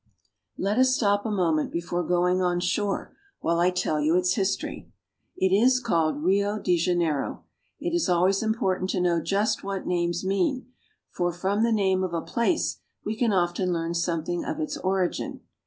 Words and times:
Let 0.57 0.79
us 0.79 0.95
stop 0.95 1.27
a 1.27 1.31
moment 1.31 1.71
before 1.71 2.01
going 2.03 2.41
on 2.41 2.59
shore, 2.59 3.15
while 3.41 3.59
I 3.59 3.69
tell 3.69 3.99
you 4.01 4.15
its 4.15 4.33
history. 4.33 4.91
It 5.37 5.51
is 5.53 5.79
called 5.79 6.23
Rio 6.23 6.57
de 6.57 6.75
Janeiro. 6.75 7.43
It 7.79 7.93
is 7.93 8.09
always 8.09 8.41
important 8.41 8.89
to 8.89 8.99
know 8.99 9.21
just 9.21 9.63
what 9.63 9.85
names 9.85 10.25
mean, 10.25 10.65
for 11.11 11.31
from 11.31 11.61
the 11.61 11.71
name 11.71 12.03
of 12.03 12.15
a 12.15 12.21
place 12.23 12.79
we 13.05 13.15
can 13.15 13.31
often 13.31 13.71
learn 13.71 13.93
something 13.93 14.43
of 14.43 14.59
its 14.59 14.75
origin. 14.75 15.41